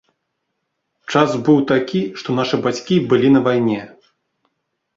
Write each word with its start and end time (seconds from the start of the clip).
Час 1.15 1.29
быў 1.49 1.57
такі, 1.73 2.01
што 2.23 2.29
нашы 2.41 2.55
бацькі 2.65 2.95
былі 3.15 3.29
на 3.37 3.45
вайне. 3.49 3.79